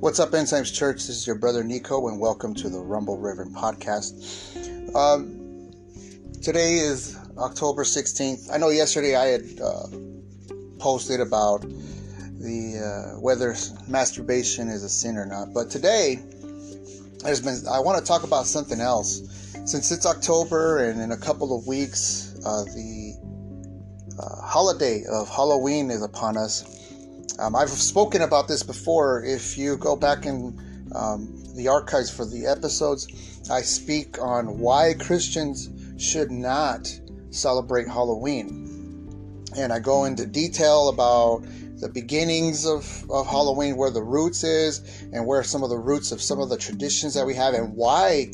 [0.00, 1.06] What's up, Enzymes Church?
[1.06, 4.96] This is your brother Nico, and welcome to the Rumble Reverend podcast.
[4.96, 5.70] Um,
[6.40, 8.50] today is October 16th.
[8.50, 9.88] I know yesterday I had uh,
[10.78, 13.54] posted about the uh, whether
[13.88, 16.18] masturbation is a sin or not, but today
[17.22, 17.60] there's been.
[17.70, 19.20] I want to talk about something else.
[19.66, 23.18] Since it's October, and in a couple of weeks, uh, the
[24.18, 26.79] uh, holiday of Halloween is upon us.
[27.40, 29.24] Um, I've spoken about this before.
[29.24, 30.60] If you go back in
[30.94, 33.08] um, the archives for the episodes,
[33.50, 36.94] I speak on why Christians should not
[37.30, 39.46] celebrate Halloween.
[39.56, 41.42] And I go into detail about
[41.80, 46.12] the beginnings of, of Halloween, where the roots is, and where some of the roots
[46.12, 48.30] of some of the traditions that we have, and why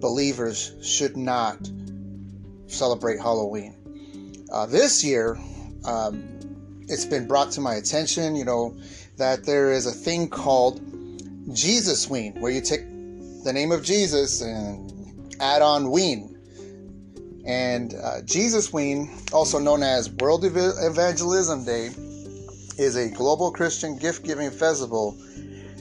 [0.00, 1.58] believers should not
[2.66, 3.74] celebrate Halloween.
[4.52, 5.38] Uh, this year,
[5.86, 6.28] um,
[6.90, 8.76] it's been brought to my attention, you know,
[9.16, 10.80] that there is a thing called
[11.54, 12.82] Jesus Ween, where you take
[13.44, 16.36] the name of Jesus and add on Ween.
[17.46, 21.90] And uh, Jesus Ween, also known as World Evangelism Day,
[22.76, 25.16] is a global Christian gift giving festival,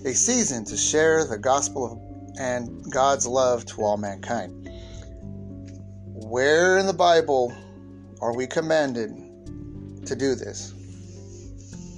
[0.05, 2.05] a season to share the gospel
[2.39, 4.69] and God's love to all mankind.
[6.05, 7.51] Where in the Bible
[8.21, 9.09] are we commanded
[10.05, 10.73] to do this?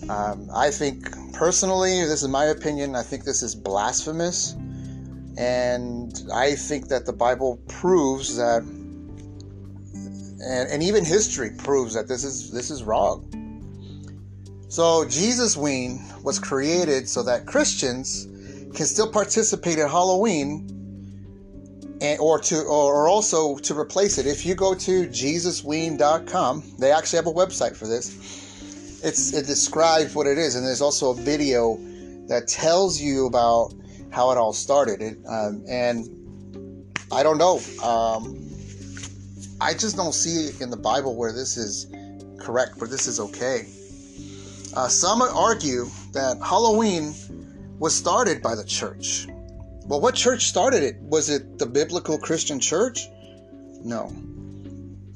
[0.09, 4.55] Um, I think personally, this is my opinion, I think this is blasphemous.
[5.37, 12.23] And I think that the Bible proves that, and, and even history proves that this
[12.23, 13.27] is this is wrong.
[14.67, 18.25] So Jesus Ween was created so that Christians
[18.75, 20.67] can still participate in Halloween
[22.01, 24.25] and, or to or also to replace it.
[24.25, 28.40] If you go to jesusween.com, they actually have a website for this
[29.03, 31.77] it's it describes what it is, and there's also a video
[32.27, 33.73] that tells you about
[34.11, 35.01] how it all started.
[35.01, 36.07] It, um, and
[37.11, 37.59] I don't know.
[37.83, 38.37] Um,
[39.59, 41.87] I just don't see it in the Bible where this is
[42.39, 43.67] correct, where this is okay.
[44.75, 47.13] Uh, some argue that Halloween
[47.79, 49.27] was started by the church.
[49.85, 50.95] Well, what church started it?
[51.01, 53.07] Was it the biblical Christian church?
[53.83, 54.11] No.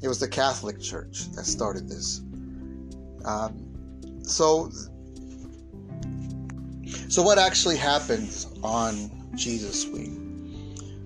[0.02, 2.20] It was the Catholic Church that started this.
[3.24, 3.65] Um,
[4.26, 4.70] so
[7.08, 10.16] so what actually happens on Jesus Ween?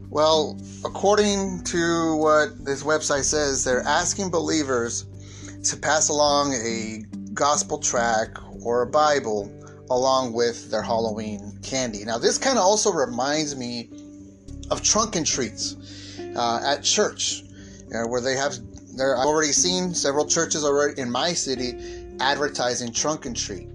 [0.09, 5.07] Well, according to what this website says, they're asking believers
[5.65, 8.31] to pass along a gospel track
[8.65, 9.53] or a Bible
[9.91, 12.05] along with their Halloween candy.
[12.05, 13.91] Now, this kind of also reminds me
[14.71, 15.77] of trunk and treats
[16.35, 17.43] uh, at church,
[17.87, 18.55] you know, where they have.
[18.97, 23.69] There, I've already seen several churches already in my city advertising Trunk and Treat.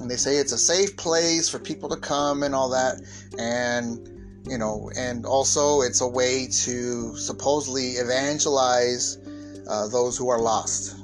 [0.00, 3.00] And they say it's a safe place for people to come and all that.
[3.38, 4.08] And,
[4.46, 9.18] you know, and also it's a way to supposedly evangelize
[9.68, 10.96] uh, those who are lost.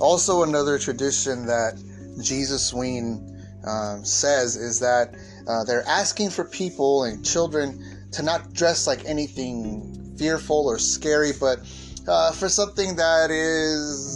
[0.00, 1.80] Also, another tradition that
[2.20, 3.28] Jesus Ween
[3.64, 5.14] uh, says is that
[5.46, 11.32] uh, they're asking for people and children to not dress like anything fearful or scary,
[11.38, 11.60] but
[12.08, 14.11] uh, for something that is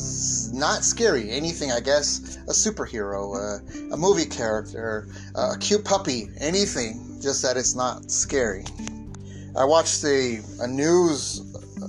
[0.56, 1.30] not scary.
[1.30, 7.42] Anything, I guess, a superhero, uh, a movie character, uh, a cute puppy, anything, just
[7.42, 8.64] that it's not scary.
[9.56, 11.40] I watched a, a news
[11.82, 11.88] uh,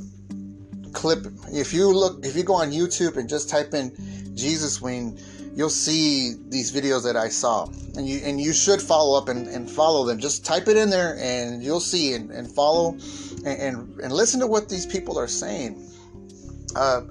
[0.93, 1.25] clip.
[1.51, 3.95] If you look, if you go on YouTube and just type in
[4.35, 5.19] Jesus Ween,
[5.55, 7.65] you'll see these videos that I saw.
[7.95, 10.19] And you and you should follow up and, and follow them.
[10.19, 12.91] Just type it in there and you'll see and, and follow
[13.45, 15.83] and, and, and listen to what these people are saying.
[16.75, 17.01] Uh,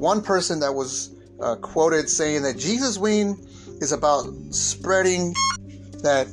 [0.00, 3.36] one person that was uh, quoted saying that Jesus Ween
[3.82, 5.34] is about spreading
[6.02, 6.26] that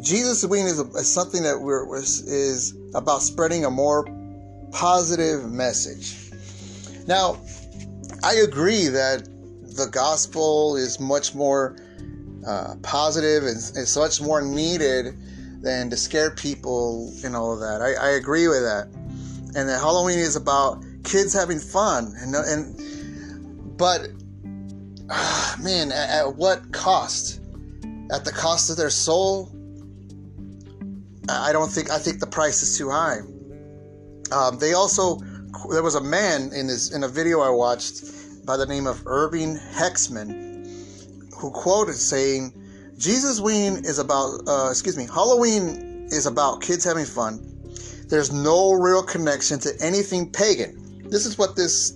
[0.00, 4.06] Jesus Ween is, is something that we're is about spreading a more
[4.70, 6.30] positive message.
[7.08, 7.40] Now,
[8.22, 9.24] I agree that
[9.76, 11.76] the gospel is much more
[12.46, 15.16] uh, positive and it's much more needed
[15.60, 17.82] than to scare people and all of that.
[17.82, 18.86] I, I agree with that.
[19.56, 24.08] And that Halloween is about kids having fun and and but
[25.10, 27.40] uh, man at, at, what cost?
[28.12, 29.50] At the cost of their soul?
[31.28, 33.18] I don't think i think the price is too high.
[34.32, 35.18] Um, they also
[35.72, 38.04] there was a man in this in a video i watched
[38.46, 40.28] by the name of Irving Hexham
[41.36, 42.52] who quoted saying
[42.96, 47.46] jesus ween is about uh, excuse me halloween is about kids having fun.
[48.08, 50.79] There's no real connection to anything pagan
[51.10, 51.92] this is what this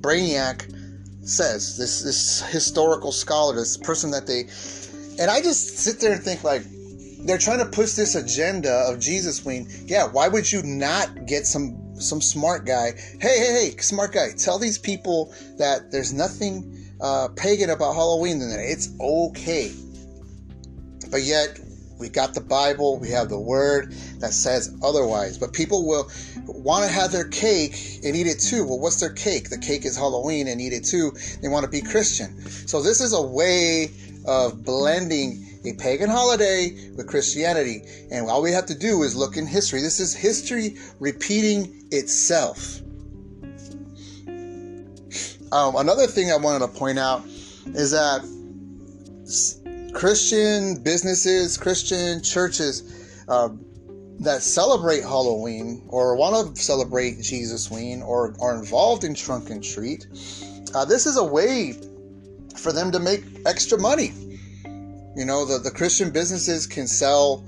[0.00, 0.74] brainiac
[1.22, 1.76] says.
[1.76, 4.48] This this historical scholar, this person that they
[5.20, 6.62] and I just sit there and think like
[7.20, 9.68] they're trying to push this agenda of Jesus Ween.
[9.86, 12.92] Yeah, why would you not get some some smart guy?
[13.20, 18.38] Hey, hey, hey, smart guy, tell these people that there's nothing uh, pagan about Halloween
[18.38, 18.60] that.
[18.60, 19.72] It's okay.
[21.10, 21.58] But yet
[21.98, 25.38] we got the Bible, we have the Word that says otherwise.
[25.38, 26.10] But people will
[26.46, 28.66] want to have their cake and eat it too.
[28.66, 29.50] Well, what's their cake?
[29.50, 31.12] The cake is Halloween and eat it too.
[31.42, 32.40] They want to be Christian.
[32.66, 33.90] So this is a way
[34.26, 37.82] of blending a pagan holiday with Christianity.
[38.10, 39.80] And all we have to do is look in history.
[39.82, 42.80] This is history repeating itself.
[45.50, 47.24] Um, another thing I wanted to point out
[47.66, 48.22] is that
[49.98, 53.48] Christian businesses, Christian churches uh,
[54.20, 59.60] that celebrate Halloween or want to celebrate Jesus Ween or are involved in Trunk and
[59.60, 60.06] Treat,
[60.72, 61.72] uh, this is a way
[62.56, 64.12] for them to make extra money.
[65.16, 67.44] You know, the, the Christian businesses can sell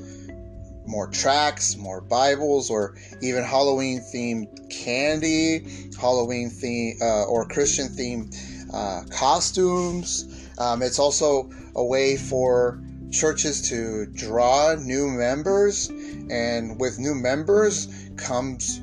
[0.88, 8.35] more tracts, more Bibles, or even Halloween themed candy, Halloween theme uh, or Christian themed
[8.75, 10.40] uh, costumes.
[10.61, 12.81] Um, it's also a way for
[13.11, 18.81] churches to draw new members, and with new members comes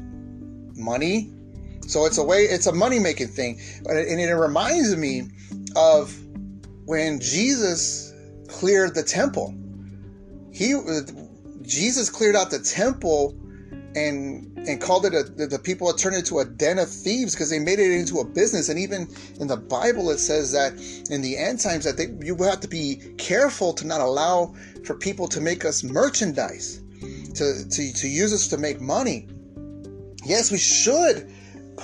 [0.75, 1.31] money.
[1.87, 5.29] So it's a way, it's a money making thing, and it reminds me
[5.75, 6.13] of
[6.85, 8.11] when Jesus
[8.47, 9.55] cleared the temple.
[10.51, 10.73] He
[11.61, 13.37] Jesus cleared out the temple
[13.97, 17.33] and and called it a the people had turned it into a den of thieves
[17.33, 18.69] because they made it into a business.
[18.69, 19.07] And even
[19.39, 20.73] in the bible it says that
[21.09, 24.53] in the end times that they, you have to be careful to not allow
[24.85, 26.81] for people to make us merchandise
[27.35, 29.27] to to, to use us to make money.
[30.23, 31.31] Yes we should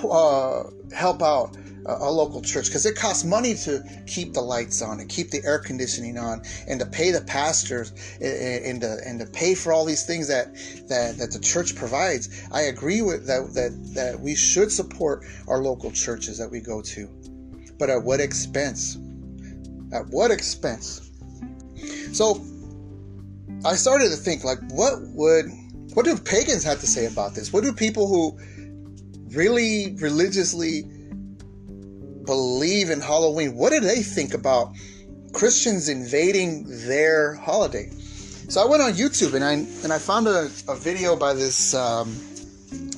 [0.03, 0.63] uh,
[0.93, 5.09] help out a, local church because it costs money to keep the lights on and
[5.09, 7.91] keep the air conditioning on and to pay the pastors
[8.21, 10.53] and, and to, and to pay for all these things that,
[10.87, 12.47] that, that the church provides.
[12.51, 16.81] I agree with that, that, that we should support our local churches that we go
[16.81, 17.09] to,
[17.77, 18.97] but at what expense?
[19.91, 21.11] At what expense?
[22.13, 22.43] So
[23.65, 25.45] I started to think like, what would,
[25.93, 27.51] what do pagans have to say about this?
[27.53, 28.37] What do people who
[29.33, 30.83] really religiously
[32.25, 34.73] believe in Halloween, what do they think about
[35.33, 37.91] Christians invading their holiday?
[38.49, 39.53] So I went on YouTube and I
[39.83, 42.15] and I found a, a video by this um,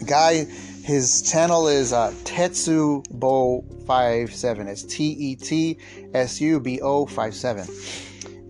[0.06, 0.44] guy.
[0.84, 4.68] His channel is uh, Tetsubo57.
[4.68, 5.78] It's T E T
[6.14, 7.68] S U B O 57.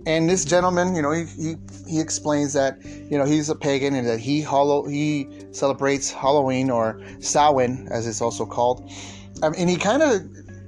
[0.08, 1.56] And this gentleman, you know, he, he,
[1.88, 2.78] he explains that,
[3.10, 8.06] you know, he's a pagan and that he hollow, he celebrates Halloween or Samhain, as
[8.06, 8.88] it's also called.
[9.42, 10.22] Um, and he kind of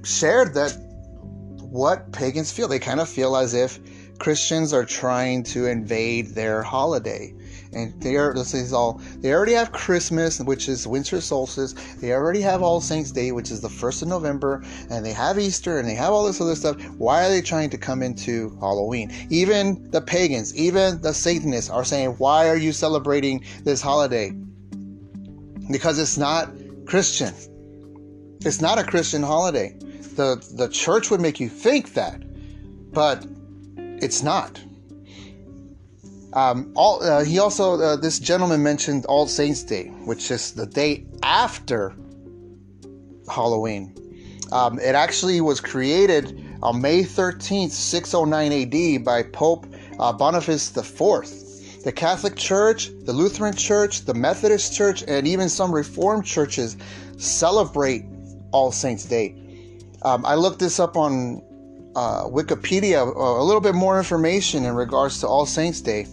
[0.07, 0.75] shared that
[1.59, 2.68] what pagans feel.
[2.68, 3.80] They kind of feel as if
[4.19, 7.33] Christians are trying to invade their holiday.
[7.74, 11.74] And they are this is all they already have Christmas, which is winter solstice.
[12.00, 15.38] They already have All Saints Day, which is the first of November, and they have
[15.38, 16.81] Easter and they have all this other stuff.
[16.98, 19.12] Why are they trying to come into Halloween?
[19.30, 24.31] Even the pagans, even the Satanists are saying, Why are you celebrating this holiday?
[25.69, 26.50] Because it's not
[26.86, 27.33] Christian.
[28.45, 29.77] It's not a Christian holiday
[30.17, 32.21] the the church would make you think that,
[32.92, 33.25] but
[33.77, 34.59] it's not.
[36.33, 40.65] Um, all uh, he also uh, this gentleman mentioned All Saints Day, which is the
[40.65, 41.95] day after
[43.30, 43.95] Halloween.
[44.51, 48.51] Um, it actually was created on May 13th, 609
[48.97, 49.68] AD, by Pope
[49.99, 51.83] uh, Boniface IV.
[51.83, 56.77] The Catholic Church, the Lutheran Church, the Methodist Church, and even some Reformed churches
[57.18, 58.06] celebrate
[58.51, 59.46] All Saints Day.
[60.07, 61.42] Um, I looked this up on
[61.94, 66.07] uh, Wikipedia, uh, a little bit more information in regards to All Saints Day.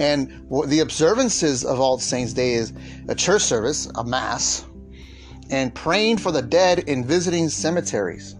[0.00, 2.72] And the observances of All Saints Day is
[3.08, 4.64] a church service, a mass,
[5.50, 8.34] and praying for the dead in visiting cemeteries.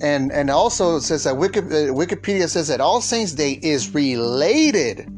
[0.00, 5.08] And and also says that uh, Wikipedia says that All Saints Day is related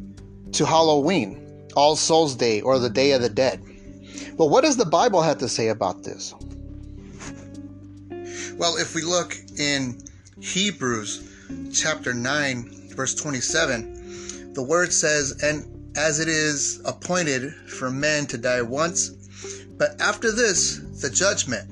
[0.52, 3.62] to Halloween, All Souls Day, or the Day of the Dead.
[4.36, 6.34] Well, what does the Bible have to say about this?
[8.60, 10.02] Well, if we look in
[10.38, 18.26] Hebrews chapter 9, verse 27, the word says, And as it is appointed for men
[18.26, 19.12] to die once,
[19.78, 21.70] but after this, the judgment.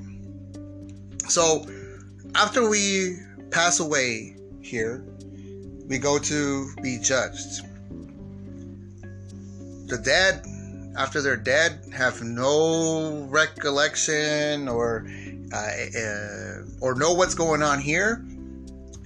[1.29, 1.67] So,
[2.33, 3.19] after we
[3.51, 5.05] pass away here,
[5.85, 7.61] we go to be judged.
[9.85, 10.43] The dead,
[10.97, 15.05] after they're dead, have no recollection or
[15.53, 18.25] uh, uh, or know what's going on here,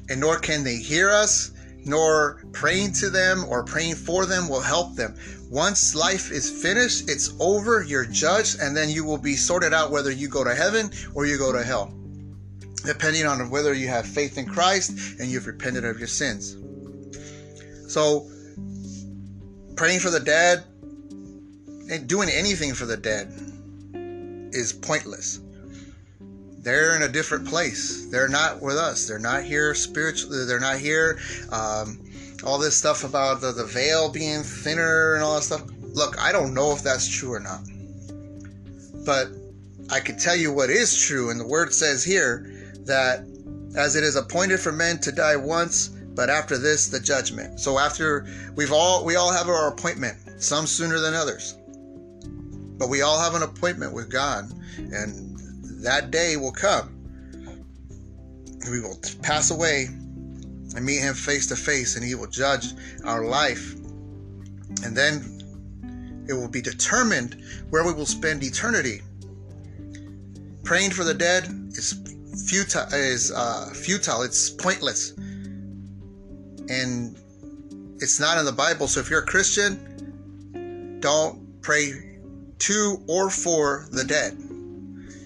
[0.09, 1.51] and nor can they hear us.
[1.85, 5.15] nor praying to them or praying for them will help them.
[5.49, 9.91] Once life is finished, it's over, you're judged, and then you will be sorted out
[9.91, 11.93] whether you go to heaven or you go to hell,
[12.85, 16.57] depending on whether you have faith in Christ and you've repented of your sins.
[17.87, 18.27] So,
[19.75, 20.63] praying for the dead
[21.91, 23.31] and doing anything for the dead
[24.53, 25.39] is pointless.
[26.63, 28.07] They're in a different place.
[28.09, 29.05] They're not with us.
[29.05, 30.45] They're not here spiritually.
[30.45, 31.19] They're not here.
[31.51, 31.99] Um,
[32.45, 35.63] all this stuff about the, the veil being thinner and all that stuff.
[35.93, 37.61] Look, I don't know if that's true or not.
[39.05, 39.27] But
[39.89, 41.29] I can tell you what is true.
[41.29, 42.49] And the word says here
[42.85, 43.25] that
[43.75, 47.59] as it is appointed for men to die once, but after this, the judgment.
[47.59, 51.57] So after we've all, we all have our appointment, some sooner than others.
[52.77, 54.45] But we all have an appointment with God.
[54.77, 55.32] And
[55.83, 56.89] that day will come.
[58.71, 59.87] We will pass away
[60.75, 62.73] and meet him face to face, and he will judge
[63.03, 63.73] our life.
[64.83, 69.01] And then it will be determined where we will spend eternity.
[70.63, 72.01] Praying for the dead is
[72.47, 72.87] futile.
[72.93, 74.21] Is uh, futile.
[74.21, 75.11] It's pointless,
[76.69, 77.17] and
[77.99, 78.87] it's not in the Bible.
[78.87, 82.19] So if you're a Christian, don't pray
[82.59, 84.37] to or for the dead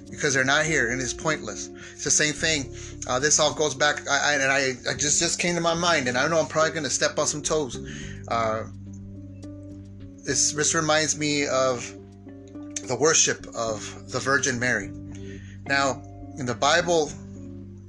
[0.10, 1.70] because they're not here and it's pointless.
[1.94, 2.74] It's the same thing.
[3.08, 5.74] Uh, this all goes back, I, I, and I, I, just just came to my
[5.74, 7.78] mind, and I know I'm probably going to step on some toes.
[8.28, 8.64] Uh,
[10.24, 11.94] this this reminds me of
[12.88, 14.92] the worship of the Virgin Mary.
[15.68, 16.02] Now,
[16.38, 17.12] in the Bible,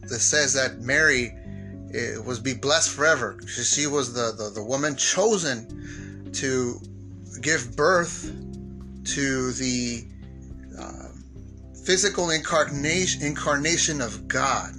[0.03, 1.37] it says that Mary
[1.95, 3.39] eh, was be blessed forever.
[3.47, 6.81] She was the, the, the woman chosen to
[7.41, 8.33] give birth
[9.05, 10.05] to the
[11.89, 14.75] physical incarnation, incarnation of God,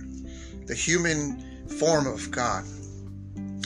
[0.68, 1.44] the human
[1.80, 2.64] form of God.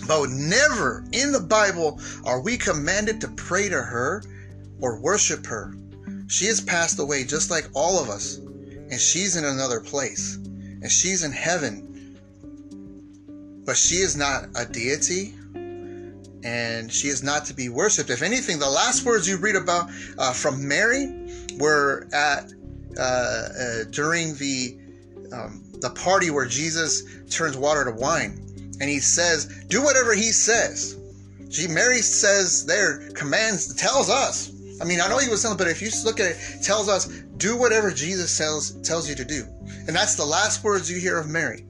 [0.08, 4.24] But never in the Bible are we commanded to pray to her
[4.80, 5.76] or worship her.
[6.28, 10.90] She has passed away just like all of us, and she's in another place, and
[10.90, 12.18] she's in heaven.
[13.66, 15.36] But she is not a deity,
[16.46, 18.10] and she is not to be worshipped.
[18.10, 21.28] If anything, the last words you read about uh, from Mary
[21.60, 22.54] were at
[22.98, 24.78] uh, uh, during the
[25.34, 28.40] um, the party where Jesus turns water to wine,
[28.80, 30.98] and he says, "Do whatever he says."
[31.50, 34.52] She Mary says there commands tells us.
[34.82, 37.06] I mean, I know he was telling, but if you look at it, tells us
[37.38, 39.46] do whatever Jesus tells tells you to do,
[39.88, 41.66] and that's the last words you hear of Mary.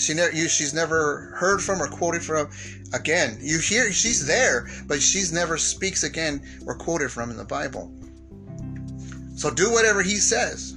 [0.00, 2.48] She never, you, she's never heard from or quoted from
[2.94, 3.36] again.
[3.42, 7.92] You hear she's there, but she's never speaks again or quoted from in the Bible.
[9.40, 10.76] So do whatever he says.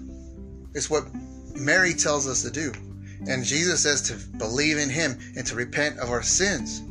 [0.73, 1.03] It's what
[1.53, 2.71] Mary tells us to do.
[3.27, 6.81] And Jesus says to believe in him and to repent of our sins.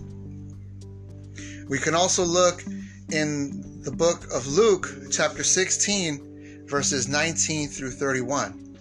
[1.70, 2.62] We can also look
[3.10, 8.76] in the book of Luke, chapter 16, verses 19 through 31.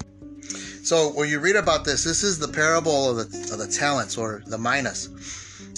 [0.84, 4.18] So when you read about this, this is the parable of the, of the talents
[4.18, 5.08] or the minas.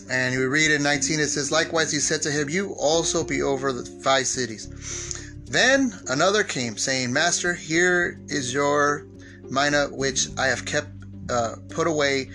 [0.09, 3.43] And you read in 19, it says, Likewise he said to him, You also be
[3.43, 5.12] over the five cities.
[5.53, 9.05] Then another came, saying, Master, here is your
[9.51, 10.87] mina which I have kept
[11.29, 12.31] uh, put away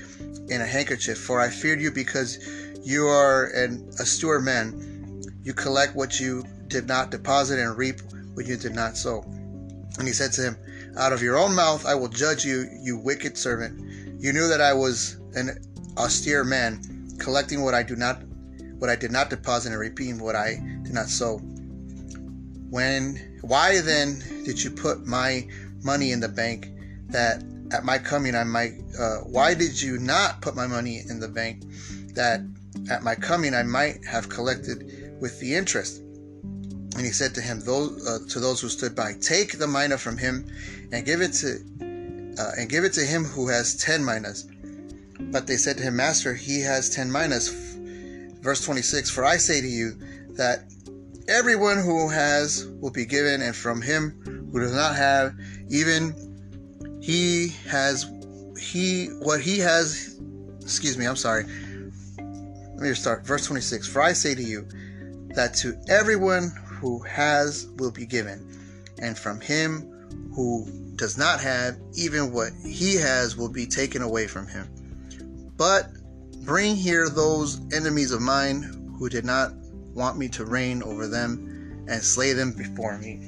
[0.48, 2.38] in a handkerchief, for I feared you because
[2.84, 5.20] you are an austere man.
[5.42, 8.02] You collect what you did not deposit and reap
[8.34, 9.22] what you did not sow.
[9.98, 10.56] And he said to him,
[10.96, 13.80] Out of your own mouth I will judge you, you wicked servant.
[14.22, 15.58] You knew that I was an
[15.96, 18.22] austere man, collecting what I do not
[18.78, 21.40] what I did not deposit and reaping what I did not sow.
[22.70, 25.46] When why then did you put my
[25.82, 26.68] money in the bank
[27.08, 31.20] that at my coming I might uh, why did you not put my money in
[31.20, 31.64] the bank
[32.14, 32.40] that
[32.90, 36.02] at my coming I might have collected with the interest?
[36.98, 39.98] And he said to him, those uh, to those who stood by, take the mina
[39.98, 40.46] from him
[40.90, 41.60] and give it to
[42.38, 44.46] uh, and give it to him who has ten minas.
[45.20, 47.48] But they said to him, Master, he has ten minas.
[48.40, 49.96] Verse 26 For I say to you
[50.30, 50.64] that
[51.28, 55.34] Everyone who has will be given, and from him who does not have,
[55.68, 56.14] even
[57.02, 58.10] he has
[58.58, 60.18] he what he has.
[60.62, 61.44] Excuse me, I'm sorry.
[62.16, 63.26] Let me start.
[63.26, 63.86] Verse 26.
[63.86, 64.66] For I say to you
[65.34, 68.46] that to everyone who has will be given,
[68.98, 69.82] and from him
[70.34, 70.66] who
[70.96, 74.66] does not have, even what he has will be taken away from him.
[75.58, 75.90] But
[76.44, 79.52] bring here those enemies of mine who did not
[79.94, 83.20] want me to reign over them and slay them before me.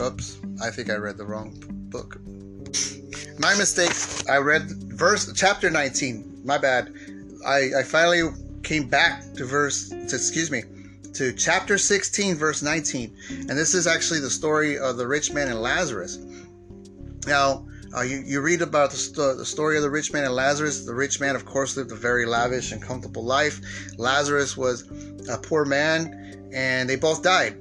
[0.00, 1.54] Oops, I think I read the wrong
[1.90, 2.20] book.
[3.38, 3.92] my mistake.
[4.28, 6.42] I read verse chapter 19.
[6.44, 6.92] My bad.
[7.46, 8.30] I, I finally
[8.62, 9.88] came back to verse.
[9.88, 10.62] To, excuse me,
[11.14, 15.48] to chapter 16, verse 19, and this is actually the story of the rich man
[15.48, 16.18] and Lazarus.
[17.26, 17.66] Now,
[17.96, 20.84] uh, you, you read about the, the story of the rich man and Lazarus.
[20.84, 23.60] The rich man, of course, lived a very lavish and comfortable life.
[23.96, 24.82] Lazarus was
[25.28, 27.58] a poor man, and they both died.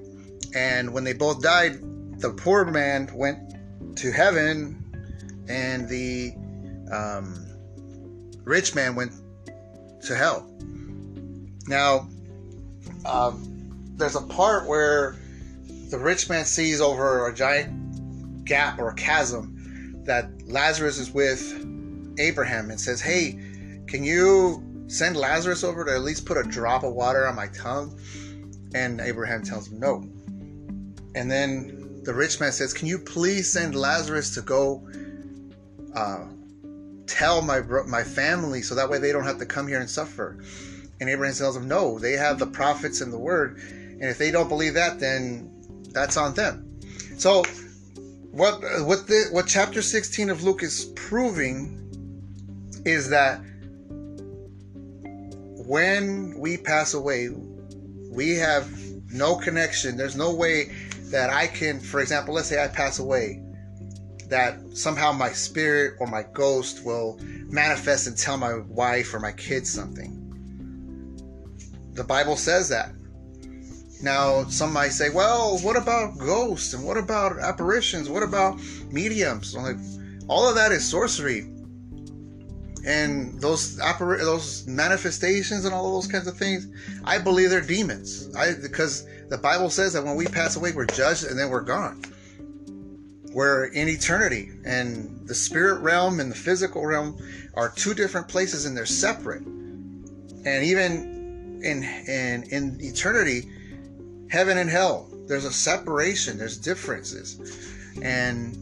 [0.53, 1.79] And when they both died,
[2.19, 3.39] the poor man went
[3.97, 4.83] to heaven,
[5.47, 6.33] and the
[6.91, 7.45] um,
[8.43, 9.13] rich man went
[10.03, 10.49] to hell.
[11.67, 12.09] Now,
[13.05, 15.15] um, there's a part where
[15.89, 19.56] the rich man sees over a giant gap or a chasm
[20.07, 21.53] that Lazarus is with
[22.17, 23.39] Abraham and says, Hey,
[23.87, 27.47] can you send Lazarus over to at least put a drop of water on my
[27.47, 27.99] tongue?
[28.73, 30.03] And Abraham tells him no.
[31.15, 34.87] And then the rich man says, Can you please send Lazarus to go
[35.95, 36.25] uh,
[37.05, 40.37] tell my my family so that way they don't have to come here and suffer?
[40.99, 43.57] And Abraham tells him, No, they have the prophets and the word.
[43.59, 45.51] And if they don't believe that, then
[45.91, 46.79] that's on them.
[47.17, 47.43] So
[48.37, 51.73] what what the, what chapter 16 of Luke is proving
[52.85, 53.41] is that
[55.65, 57.29] when we pass away,
[58.11, 58.69] we have
[59.11, 59.97] no connection.
[59.97, 60.71] There's no way
[61.09, 63.41] that I can, for example, let's say I pass away,
[64.29, 69.31] that somehow my spirit or my ghost will manifest and tell my wife or my
[69.31, 70.13] kids something.
[71.93, 72.91] The Bible says that.
[74.01, 78.09] Now, some might say, well, what about ghosts and what about apparitions?
[78.09, 78.59] What about
[78.91, 79.55] mediums?
[79.55, 79.77] I'm like,
[80.27, 81.49] all of that is sorcery.
[82.85, 86.67] And those appar- those manifestations and all those kinds of things,
[87.03, 88.33] I believe they're demons.
[88.35, 91.61] I because the Bible says that when we pass away, we're judged and then we're
[91.61, 92.01] gone.
[93.33, 97.17] We're in eternity, and the spirit realm and the physical realm
[97.55, 99.43] are two different places, and they're separate.
[99.45, 103.49] And even in in in eternity,
[104.29, 105.09] heaven and hell.
[105.27, 107.39] There's a separation, there's differences.
[108.01, 108.55] And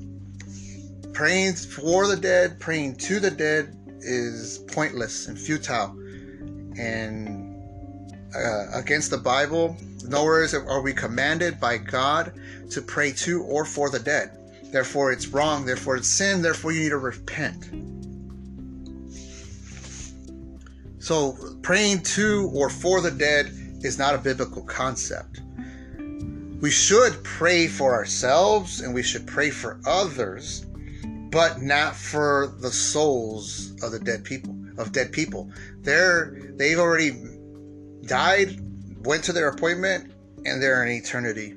[1.13, 5.97] praying for the dead, praying to the dead is pointless and futile
[6.77, 7.61] and
[8.35, 9.77] uh, against the Bible.
[10.07, 12.33] Nowhere is are we commanded by God
[12.71, 14.31] to pray to or for the dead.
[14.71, 15.65] Therefore, it's wrong.
[15.65, 16.41] Therefore, it's sin.
[16.41, 17.69] Therefore, you need to repent.
[20.99, 23.51] So, praying to or for the dead
[23.83, 25.41] is not a biblical concept
[26.61, 30.65] we should pray for ourselves and we should pray for others,
[31.29, 35.49] but not for the souls of the dead people, of dead people.
[35.81, 37.11] They're they've already
[38.05, 38.59] died,
[39.05, 40.11] went to their appointment,
[40.45, 41.55] and they're in eternity.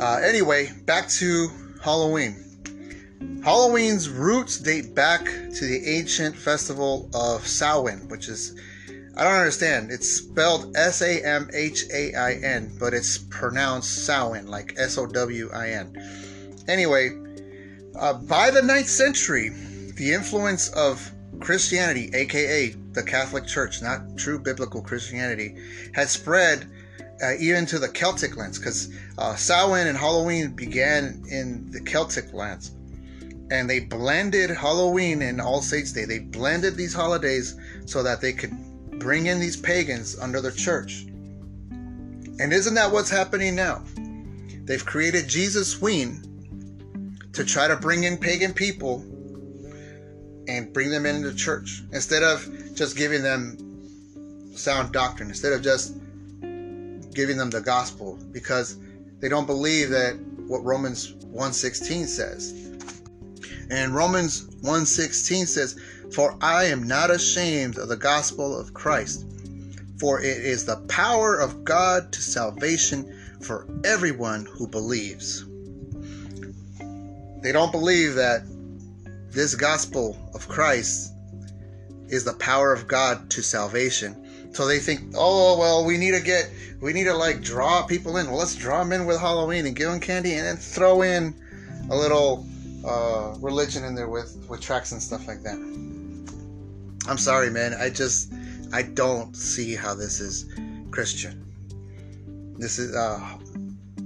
[0.00, 1.48] Uh, anyway, back to
[1.82, 2.44] Halloween.
[3.44, 8.54] Halloween's roots date back to the ancient festival of Samhain, which is
[9.16, 9.90] I don't understand.
[9.90, 14.96] It's spelled S A M H A I N, but it's pronounced Samhain, like S
[14.98, 16.56] O W I N.
[16.68, 17.10] Anyway,
[17.96, 19.48] uh, by the 9th century,
[19.96, 25.56] the influence of Christianity, aka the Catholic Church, not true biblical Christianity,
[25.94, 26.66] had spread
[27.22, 32.32] uh, even to the Celtic lands because uh, Samhain and Halloween began in the Celtic
[32.32, 32.72] lands.
[33.50, 36.04] And they blended Halloween and All Saints Day.
[36.04, 38.52] They blended these holidays so that they could
[38.98, 41.06] bring in these pagans under their church.
[42.40, 43.84] And isn't that what's happening now?
[44.64, 46.24] They've created Jesusween
[47.32, 49.04] to try to bring in pagan people
[50.46, 53.56] and bring them into the church instead of just giving them
[54.54, 55.94] sound doctrine, instead of just
[57.14, 58.78] giving them the gospel because
[59.20, 62.52] they don't believe that what Romans 1:16 says.
[63.70, 65.78] And Romans 1:16 says,
[66.12, 69.26] for I am not ashamed of the gospel of Christ,
[69.98, 75.44] for it is the power of God to salvation for everyone who believes.
[77.42, 78.42] They don't believe that
[79.30, 81.12] this gospel of Christ
[82.08, 84.24] is the power of God to salvation.
[84.54, 86.50] So they think, oh well, we need to get,
[86.80, 88.28] we need to like draw people in.
[88.28, 91.34] Well, let's draw them in with Halloween and give them candy, and then throw in
[91.90, 92.46] a little
[92.84, 95.56] uh, religion in there with with tracks and stuff like that.
[97.08, 97.74] I'm sorry, man.
[97.74, 98.32] I just
[98.72, 100.46] I don't see how this is
[100.90, 101.44] Christian.
[102.58, 103.38] This is uh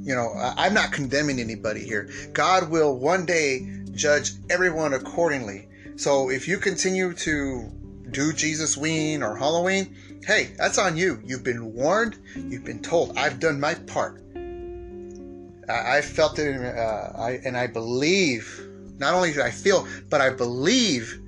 [0.03, 2.11] you know, I, I'm not condemning anybody here.
[2.33, 5.69] God will one day judge everyone accordingly.
[5.97, 7.71] So if you continue to
[8.11, 11.21] do Jesus Jesusween or Halloween, hey, that's on you.
[11.25, 12.19] You've been warned.
[12.35, 13.17] You've been told.
[13.17, 14.23] I've done my part.
[15.69, 20.31] I, felt it, uh, I, and I believe not only do I feel, but I
[20.31, 21.21] believe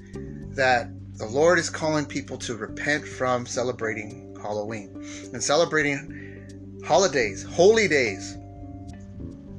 [0.55, 4.91] that the Lord is calling people to repent from celebrating Halloween
[5.33, 8.37] and celebrating holidays, holy days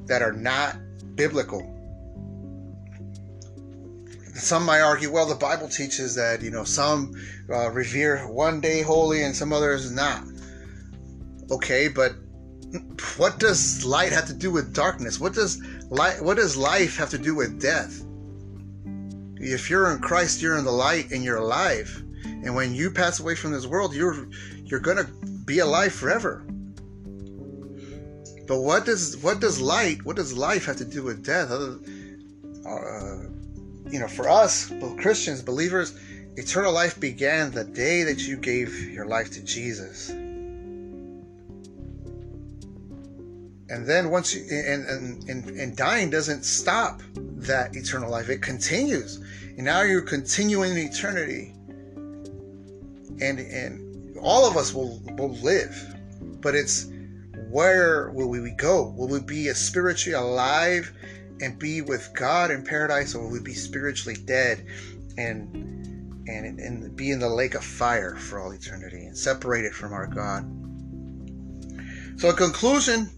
[0.05, 0.77] that are not
[1.15, 1.71] biblical.
[4.33, 7.13] Some might argue, well, the Bible teaches that you know some
[7.49, 10.23] uh, revere one day holy and some others not.
[11.49, 12.15] Okay, but
[13.17, 15.19] what does light have to do with darkness?
[15.19, 16.21] What does light?
[16.21, 18.03] What does life have to do with death?
[19.37, 22.03] If you're in Christ, you're in the light and you're alive.
[22.23, 24.27] And when you pass away from this world, you're
[24.65, 25.07] you're gonna
[25.45, 26.43] be alive forever.
[28.47, 30.05] But what does what does light?
[30.05, 31.51] What does life have to do with death?
[31.51, 31.75] Uh,
[33.89, 35.97] you know, for us, Christians, believers,
[36.35, 40.11] eternal life began the day that you gave your life to Jesus.
[43.69, 48.29] And then once you and, and and and dying doesn't stop that eternal life.
[48.29, 49.17] It continues.
[49.57, 51.53] And now you're continuing eternity.
[53.21, 55.95] And and all of us will will live.
[56.41, 56.91] But it's
[57.49, 58.93] where will we go?
[58.95, 60.91] Will we be spiritually alive
[61.41, 64.63] and be with god in paradise or will we be spiritually dead
[65.17, 65.55] and
[66.27, 70.05] and and be in the lake of fire for all eternity and separated from our
[70.05, 70.43] god?
[72.17, 73.09] So in conclusion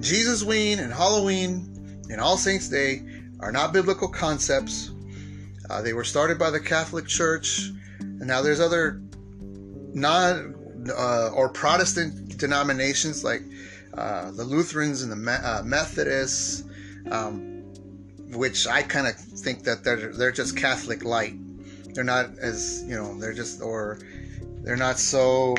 [0.00, 3.02] Jesus Ween and Halloween and All Saints Day
[3.40, 4.90] are not biblical concepts.
[5.68, 9.00] Uh, they were started by the Catholic Church, and now there's other
[9.94, 10.56] non
[10.96, 13.42] uh, or Protestant denominations like
[13.94, 16.64] uh, the Lutherans and the Me- uh, Methodists,
[17.10, 17.62] um,
[18.32, 21.34] which I kind of think that they're they're just Catholic light.
[21.94, 23.98] They're not as you know they're just or
[24.62, 25.54] they're not so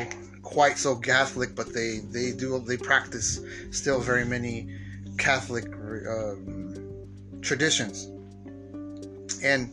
[0.52, 4.68] quite so Catholic, but they they do they practice still very many
[5.18, 6.74] Catholic um,
[7.40, 8.06] traditions,
[9.42, 9.72] and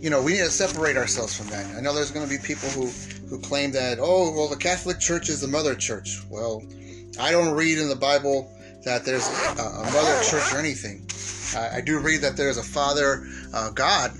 [0.00, 1.74] you know we need to separate ourselves from that.
[1.74, 2.86] I know there's going to be people who
[3.28, 6.20] who claim that oh well the Catholic Church is the mother church.
[6.28, 6.62] Well,
[7.18, 8.50] I don't read in the Bible
[8.84, 11.06] that there's a, a mother church or anything.
[11.56, 14.12] I, I, do read that there's a Father uh, God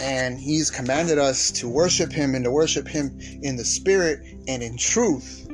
[0.00, 4.62] and he's commanded us to worship him and to worship him in the spirit and
[4.62, 5.46] in truth.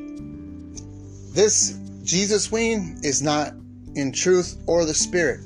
[1.35, 3.55] This Jesus Ween is not
[3.95, 5.41] in truth or the spirit.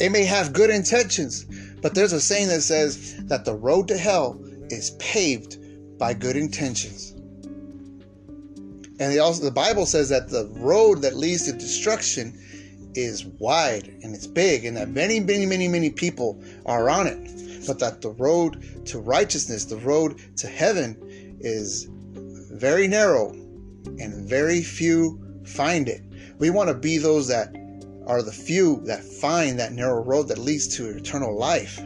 [0.00, 1.44] It may have good intentions,
[1.80, 5.58] but there's a saying that says that the road to hell is paved
[5.98, 7.12] by good intentions.
[9.00, 12.38] And also the Bible says that the road that leads to destruction
[12.94, 17.18] is wide and it's big and that many many many many people are on it
[17.66, 20.96] but that the road to righteousness, the road to heaven,
[21.40, 23.30] is very narrow
[23.98, 26.02] and very few find it.
[26.38, 27.54] We want to be those that
[28.06, 31.80] are the few that find that narrow road that leads to eternal life.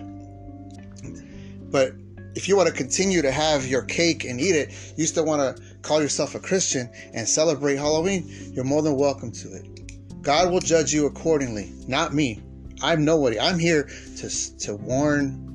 [1.71, 1.95] But
[2.35, 5.57] if you want to continue to have your cake and eat it, you still want
[5.57, 10.23] to call yourself a Christian and celebrate Halloween, you're more than welcome to it.
[10.23, 12.43] God will judge you accordingly, not me.
[12.83, 13.41] I'm nobody.
[13.41, 13.89] I'm here
[14.19, 15.48] to, to warn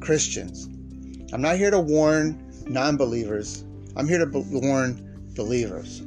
[0.00, 0.68] Christians.
[1.32, 3.64] I'm not here to warn non believers.
[3.96, 6.02] I'm here to warn believers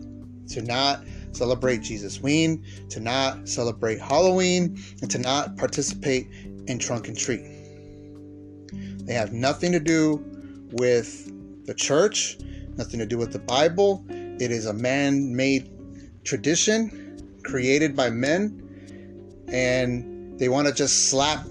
[0.49, 6.27] to not celebrate Jesus Ween, to not celebrate Halloween, and to not participate
[6.67, 7.41] in trunk and treat.
[9.05, 10.23] They have nothing to do
[10.71, 11.31] with
[11.65, 12.37] the church,
[12.77, 14.05] nothing to do with the Bible.
[14.09, 15.69] It is a man made
[16.23, 21.45] tradition created by men, and they want to just slap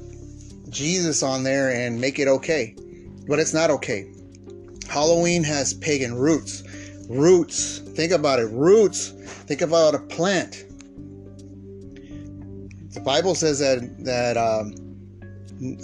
[0.72, 2.74] Jesus on there and make it okay.
[3.28, 4.10] But it's not okay.
[4.88, 6.64] Halloween has pagan roots.
[7.08, 7.78] Roots.
[7.78, 8.50] Think about it.
[8.50, 9.10] Roots.
[9.10, 10.64] Think about a plant.
[12.92, 14.74] The Bible says that that um,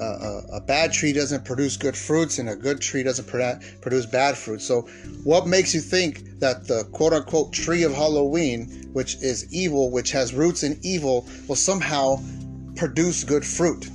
[0.00, 3.28] a, a, bad tree doesn't produce good fruits, and a good tree doesn't
[3.80, 4.64] produce bad fruits.
[4.64, 4.82] So,
[5.24, 10.10] what makes you think that the quote unquote tree of Halloween, which is evil, which
[10.12, 12.20] has roots in evil, will somehow
[12.76, 13.88] produce good fruit?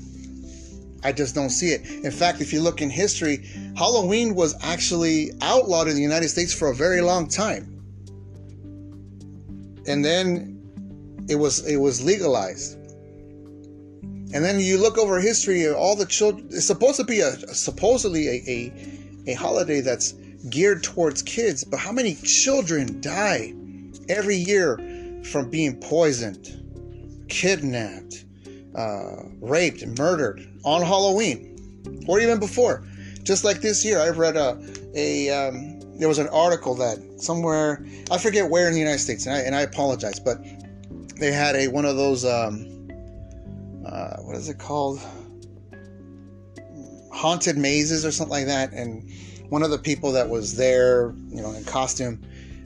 [1.04, 2.06] I just don't see it.
[2.06, 6.54] In fact, if you look in history, Halloween was actually outlawed in the United States
[6.54, 7.70] for a very long time.
[9.86, 10.54] And then
[11.28, 12.78] it was it was legalized.
[14.34, 16.48] And then you look over history, all the children.
[16.50, 20.14] It's supposed to be a supposedly a, a, a holiday that's
[20.50, 23.54] geared towards kids, but how many children die
[24.10, 24.78] every year
[25.24, 26.50] from being poisoned,
[27.30, 28.26] kidnapped,
[28.76, 32.84] uh, raped, and murdered on Halloween, or even before.
[33.24, 34.60] Just like this year, I've read a,
[34.96, 39.26] a um, there was an article that somewhere I forget where in the United States,
[39.26, 40.38] and I, and I apologize, but
[41.20, 42.68] they had a one of those um,
[43.86, 45.00] uh, what is it called?
[47.14, 48.74] haunted mazes or something like that.
[48.74, 49.10] And
[49.50, 52.22] one of the people that was there, you know, in costume,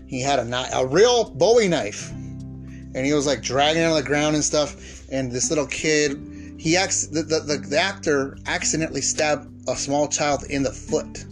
[0.08, 3.96] he had a knife, a real Bowie knife, and he was like dragging it on
[3.96, 4.96] the ground and stuff.
[5.10, 10.08] And this little kid, he acts the, the, the, the actor accidentally stabbed a small
[10.08, 11.26] child in the foot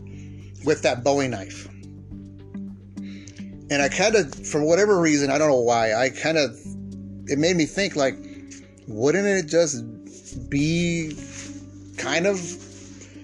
[0.65, 1.67] with that Bowie knife.
[3.69, 6.51] And I kind of, for whatever reason, I don't know why, I kind of,
[7.27, 8.15] it made me think like,
[8.87, 9.83] wouldn't it just
[10.49, 11.17] be
[11.97, 12.39] kind of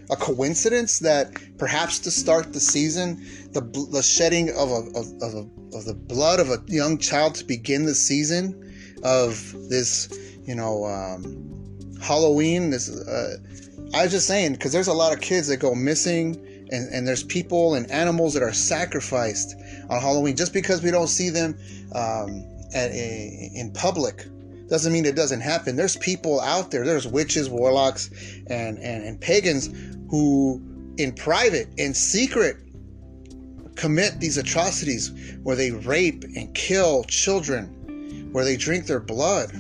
[0.10, 3.62] a coincidence that perhaps to start the season, the,
[3.92, 7.46] the shedding of, a, of, of, a, of the blood of a young child to
[7.46, 8.58] begin the season
[9.04, 10.08] of this,
[10.46, 12.70] you know, um, Halloween.
[12.70, 13.38] This, uh,
[13.94, 16.36] I was just saying because there's a lot of kids that go missing,
[16.72, 19.56] and, and there's people and animals that are sacrificed
[19.90, 21.58] on Halloween just because we don't see them
[21.94, 24.26] um, at a, in public
[24.72, 25.76] doesn't mean it doesn't happen.
[25.76, 28.10] There's people out there, there's witches, warlocks,
[28.48, 29.68] and, and, and pagans
[30.10, 30.62] who,
[30.96, 32.56] in private, in secret,
[33.76, 35.12] commit these atrocities
[35.44, 39.52] where they rape and kill children, where they drink their blood.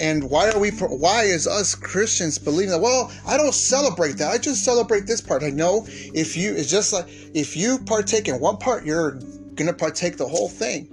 [0.00, 0.70] And why are we?
[0.70, 2.80] Why is us Christians believing that?
[2.80, 4.32] Well, I don't celebrate that.
[4.32, 5.42] I just celebrate this part.
[5.42, 9.20] I know if you, it's just like if you partake in one part, you're
[9.56, 10.88] gonna partake the whole thing.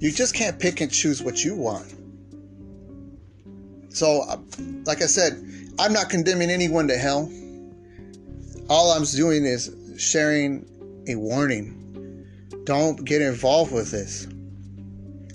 [0.00, 1.94] You just can't pick and choose what you want.
[3.90, 4.38] So, uh,
[4.84, 5.40] like I said,
[5.78, 7.30] I'm not condemning anyone to hell.
[8.68, 10.66] All I'm doing is sharing
[11.06, 12.26] a warning.
[12.64, 14.26] Don't get involved with this.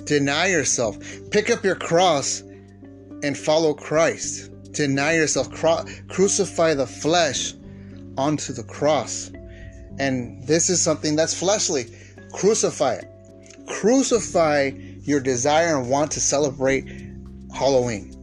[0.04, 0.98] Deny yourself.
[1.32, 2.44] Pick up your cross
[3.28, 4.52] and follow Christ.
[4.72, 5.52] Deny yourself.
[5.52, 7.54] Cru- crucify the flesh
[8.18, 9.32] onto the cross.
[10.00, 11.86] And this is something that's fleshly.
[12.32, 13.06] Crucify it
[13.68, 14.72] crucify
[15.04, 16.86] your desire and want to celebrate
[17.54, 18.14] Halloween.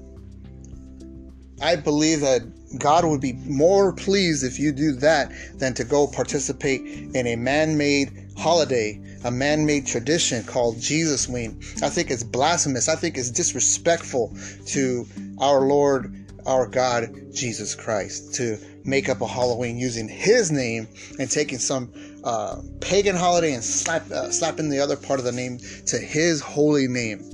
[1.62, 2.42] I believe that
[2.78, 6.80] God would be more pleased if you do that than to go participate
[7.14, 11.58] in a man made holiday, a man made tradition called Jesus Ween.
[11.82, 12.88] I think it's blasphemous.
[12.88, 15.06] I think it's disrespectful to
[15.38, 16.14] our Lord,
[16.46, 20.86] our God, Jesus Christ, to make up a Halloween using His name
[21.18, 21.90] and taking some
[22.24, 26.40] uh, pagan holiday and slap, uh, slapping the other part of the name to his
[26.40, 27.30] holy name.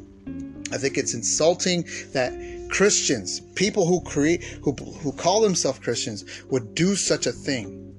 [0.73, 2.33] I think it's insulting that
[2.71, 7.90] Christians, people who create, who, who call themselves Christians, would do such a thing.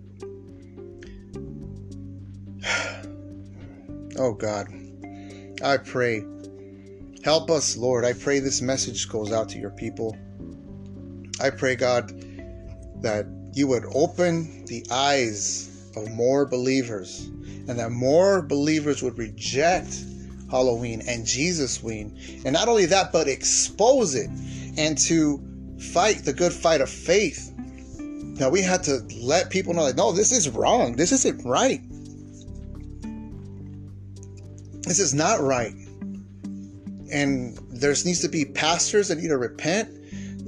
[4.18, 4.68] Oh God,
[5.64, 6.24] I pray.
[7.24, 8.04] Help us, Lord.
[8.04, 10.18] I pray this message goes out to your people.
[11.40, 12.10] I pray, God,
[13.02, 17.30] that you would open the eyes of more believers
[17.68, 20.04] and that more believers would reject
[20.50, 22.18] Halloween and Jesus Ween.
[22.46, 24.30] And not only that, but expose it
[24.78, 25.42] and to
[25.80, 27.54] fight the good fight of faith.
[27.98, 30.96] Now we have to let people know that no, this is wrong.
[30.96, 31.82] This isn't right.
[34.92, 35.74] This is not right.
[37.14, 39.88] And there needs to be pastors that need to repent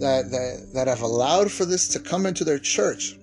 [0.02, 3.16] that, that, that have allowed for this to come into their church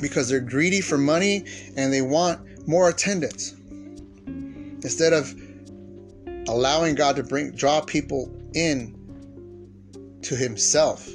[0.00, 3.56] because they're greedy for money and they want more attendance.
[4.28, 5.34] Instead of
[6.46, 8.94] allowing God to bring draw people in
[10.22, 11.10] to himself.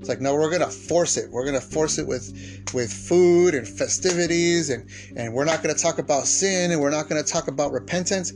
[0.00, 1.30] It's like no, we're gonna force it.
[1.30, 2.32] We're gonna force it with
[2.72, 7.08] with food and festivities and and we're not gonna talk about sin and we're not
[7.08, 8.32] gonna talk about repentance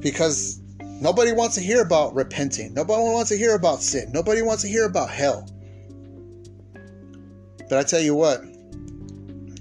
[0.00, 2.74] because nobody wants to hear about repenting.
[2.74, 4.10] Nobody wants to hear about sin.
[4.12, 5.48] Nobody wants to hear about hell.
[7.68, 8.42] But I tell you what,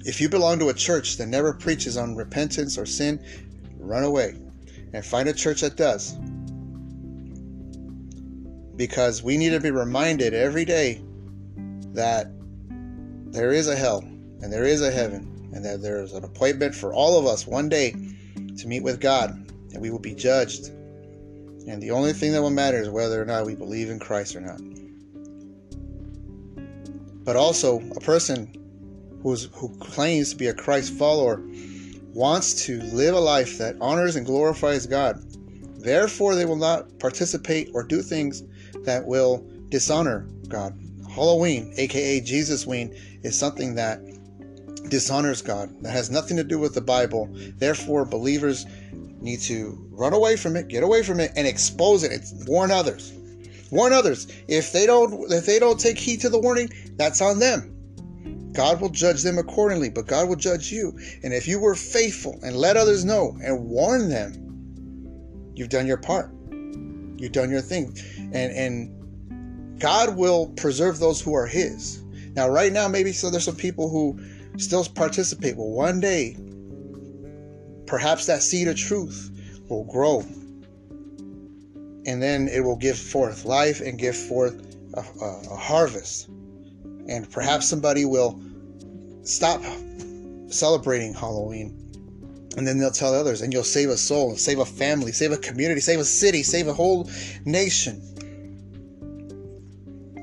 [0.05, 3.23] if you belong to a church that never preaches on repentance or sin,
[3.77, 4.35] run away
[4.93, 6.17] and find a church that does.
[8.75, 11.03] Because we need to be reminded every day
[11.93, 12.27] that
[13.31, 16.75] there is a hell and there is a heaven and that there is an appointment
[16.75, 17.91] for all of us one day
[18.57, 19.31] to meet with God
[19.73, 20.67] and we will be judged.
[21.67, 24.35] And the only thing that will matter is whether or not we believe in Christ
[24.35, 24.59] or not.
[27.23, 28.53] But also, a person
[29.21, 31.41] who's, who claims to be a Christ follower
[32.13, 35.23] wants to live a life that honors and glorifies God.
[35.79, 38.43] Therefore, they will not participate or do things
[38.83, 40.77] that will dishonor God.
[41.13, 43.99] Halloween, aka Jesus Ween, is something that
[44.89, 47.29] dishonors God, that has nothing to do with the Bible.
[47.57, 48.65] Therefore, believers
[49.21, 52.11] need to run away from it, get away from it, and expose it.
[52.11, 53.13] It's, warn others.
[53.71, 54.27] Warn others.
[54.47, 57.69] If they don't, if they don't take heed to the warning, that's on them.
[58.53, 60.97] God will judge them accordingly, but God will judge you.
[61.23, 65.97] And if you were faithful and let others know and warn them, you've done your
[65.97, 66.31] part.
[67.17, 67.97] You've done your thing.
[68.33, 69.02] And and
[69.83, 72.01] God will preserve those who are his.
[72.37, 74.17] Now, right now, maybe so there's some people who
[74.57, 75.57] still participate.
[75.57, 76.37] Well, one day,
[77.85, 79.29] perhaps that seed of truth
[79.67, 80.21] will grow.
[82.05, 84.55] And then it will give forth life and give forth
[84.93, 86.29] a, a, a harvest.
[87.09, 88.41] And perhaps somebody will
[89.23, 89.61] stop
[90.47, 91.77] celebrating Halloween.
[92.55, 95.37] And then they'll tell others, and you'll save a soul, save a family, save a
[95.37, 97.09] community, save a city, save a whole
[97.43, 98.01] nation.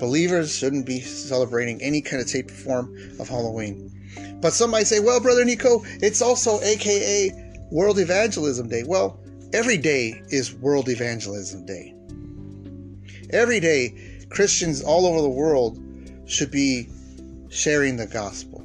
[0.00, 3.92] Believers shouldn't be celebrating any kind of type of form of Halloween.
[4.40, 7.30] But some might say, well, Brother Nico, it's also AKA
[7.70, 8.82] World Evangelism Day.
[8.86, 9.20] Well,
[9.52, 11.94] every day is World Evangelism Day.
[13.28, 15.78] Every day, Christians all over the world
[16.24, 16.88] should be
[17.50, 18.64] sharing the gospel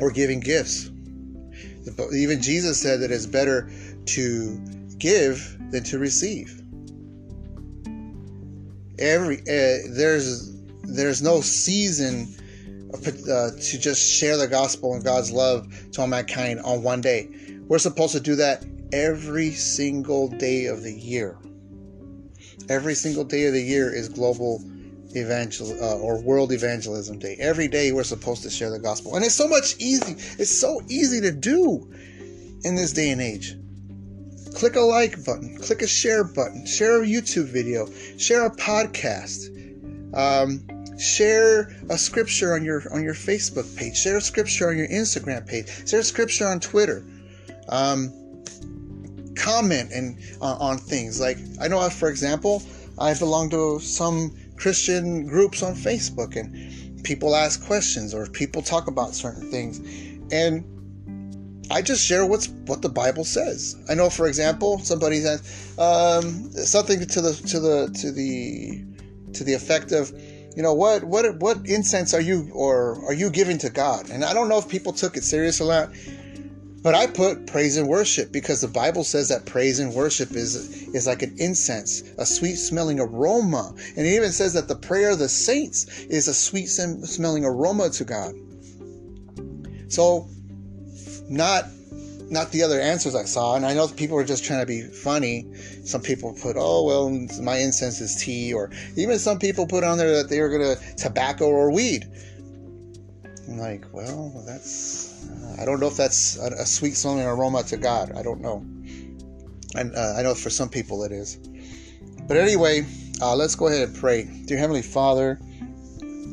[0.00, 0.90] or giving gifts.
[2.14, 3.70] Even Jesus said that it's better
[4.06, 4.58] to
[4.98, 6.61] give than to receive.
[9.02, 12.28] Every uh, there's there's no season
[12.94, 17.28] uh, to just share the gospel and God's love to all mankind on one day.
[17.66, 21.36] We're supposed to do that every single day of the year.
[22.68, 24.62] Every single day of the year is global
[25.16, 29.22] evangel uh, or world evangelism day every day we're supposed to share the gospel and
[29.22, 31.86] it's so much easy it's so easy to do
[32.64, 33.54] in this day and age
[34.54, 35.56] click a like button.
[35.58, 36.66] Click a share button.
[36.66, 37.88] Share a youtube video.
[38.18, 39.48] Share a podcast.
[40.14, 40.62] Um,
[40.98, 43.96] share a scripture on your on your facebook page.
[43.96, 45.88] Share a scripture on your instagram page.
[45.88, 47.04] Share a scripture on twitter.
[47.68, 48.12] Um,
[49.36, 51.20] comment and uh, on things.
[51.20, 52.62] Like i know for example
[52.98, 58.86] i belong to some Christian groups on Facebook and people ask questions or people talk
[58.86, 59.80] about certain things.
[60.30, 60.64] And
[61.72, 63.76] I just share what's what the Bible says.
[63.88, 68.84] I know, for example, somebody says um, something to the to the to the
[69.32, 70.12] to the effect of,
[70.54, 74.10] you know, what what what incense are you or are you giving to God?
[74.10, 75.90] And I don't know if people took it serious or not.
[76.82, 80.88] But I put praise and worship because the Bible says that praise and worship is
[80.88, 83.72] is like an incense, a sweet smelling aroma.
[83.96, 87.88] And it even says that the prayer of the saints is a sweet smelling aroma
[87.90, 88.34] to God.
[89.88, 90.28] So
[91.32, 91.64] not
[92.30, 94.82] not the other answers I saw, and I know people are just trying to be
[94.82, 95.46] funny.
[95.84, 97.10] Some people put, "Oh well,
[97.42, 100.76] my incense is tea," or even some people put on there that they were gonna
[100.96, 102.06] tobacco or weed.
[103.48, 107.76] I'm like, well, that's I don't know if that's a, a sweet smelling aroma to
[107.76, 108.12] God.
[108.16, 108.64] I don't know.
[109.74, 111.36] And uh, I know for some people it is.
[112.28, 112.86] But anyway,
[113.20, 114.24] uh, let's go ahead and pray.
[114.46, 115.40] Dear Heavenly Father,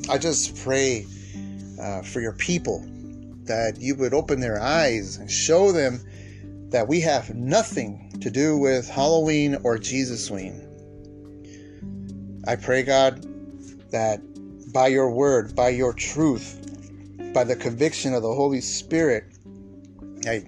[0.09, 1.05] I just pray
[1.81, 2.85] uh, for your people
[3.49, 5.99] that you would open their eyes and show them
[6.69, 10.67] that we have nothing to do with Halloween or Jesusween.
[12.47, 13.25] I pray, God,
[13.89, 14.21] that
[14.71, 16.57] by your word, by your truth,
[17.33, 19.25] by the conviction of the Holy Spirit,
[20.27, 20.45] I,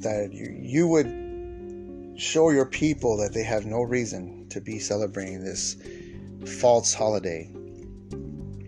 [0.00, 5.42] that you, you would show your people that they have no reason to be celebrating
[5.42, 5.76] this
[6.60, 7.50] false holiday.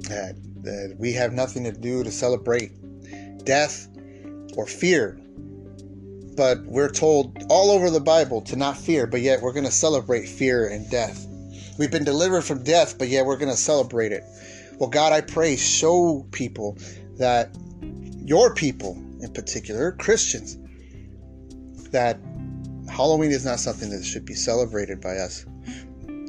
[0.09, 2.73] That, that we have nothing to do to celebrate
[3.45, 3.89] death
[4.57, 5.21] or fear.
[6.37, 9.73] But we're told all over the Bible to not fear, but yet we're going to
[9.73, 11.27] celebrate fear and death.
[11.79, 14.25] We've been delivered from death, but yet we're going to celebrate it.
[14.79, 16.79] Well, God, I pray, show people
[17.19, 17.57] that
[18.25, 20.57] your people, in particular, Christians,
[21.91, 22.21] that
[22.89, 25.45] Halloween is not something that should be celebrated by us.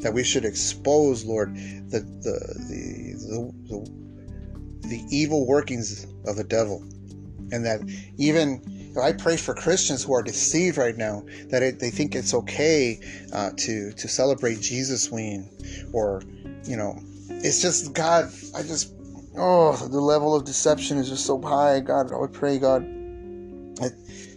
[0.02, 3.89] That we should expose, Lord, the the the the,
[4.82, 6.84] the, the evil workings of the devil,
[7.51, 7.81] and that
[8.17, 12.15] even if I pray for Christians who are deceived right now that it, they think
[12.15, 12.99] it's okay
[13.33, 15.49] uh, to to celebrate Jesus Ween,
[15.93, 16.23] or
[16.65, 18.31] you know, it's just God.
[18.55, 18.93] I just
[19.38, 21.79] oh, the level of deception is just so high.
[21.79, 22.84] God, I would pray, God,
[23.78, 23.93] that,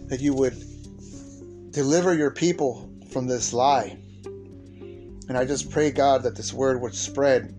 [0.08, 0.56] that you would
[1.72, 3.98] deliver your people from this lie.
[5.28, 7.54] And I just pray, God, that this word would spread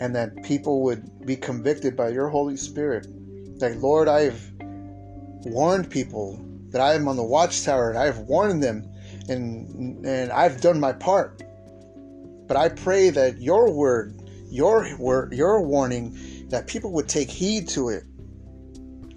[0.00, 3.06] and that people would be convicted by your Holy Spirit.
[3.62, 4.52] That, Lord, I've
[5.44, 8.88] warned people that I am on the watchtower and I've warned them
[9.28, 11.42] and, and I've done my part.
[12.48, 17.68] But I pray that your word your word, your warning, that people would take heed
[17.68, 18.04] to it,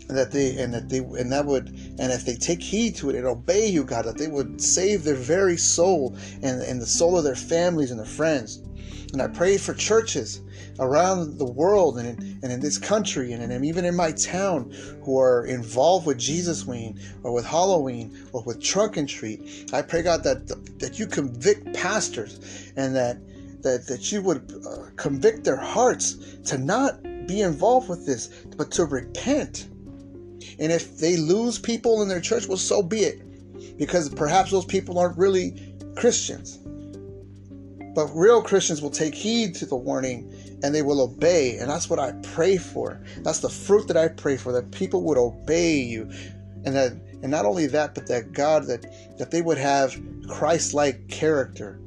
[0.07, 1.67] and that they and that they and that would
[1.99, 5.03] and if they take heed to it and obey you, God, that they would save
[5.03, 8.61] their very soul and and the soul of their families and their friends.
[9.13, 10.41] And I pray for churches
[10.79, 14.71] around the world and in, and in this country and, and even in my town
[15.03, 19.69] who are involved with Jesus Jesusween or with Halloween or with trunk and treat.
[19.73, 20.47] I pray God that
[20.79, 23.17] that you convict pastors and that
[23.61, 28.27] that, that you would uh, convict their hearts to not be involved with this,
[28.57, 29.67] but to repent.
[30.59, 33.77] And if they lose people in their church, well, so be it.
[33.77, 36.59] Because perhaps those people aren't really Christians.
[37.95, 40.29] But real Christians will take heed to the warning
[40.61, 41.57] and they will obey.
[41.57, 43.01] And that's what I pray for.
[43.19, 46.11] That's the fruit that I pray for, that people would obey you.
[46.65, 46.91] And that
[47.21, 48.85] and not only that, but that God that
[49.17, 51.79] that they would have Christ-like character.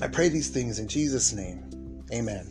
[0.00, 2.04] I pray these things in Jesus' name.
[2.12, 2.46] Amen.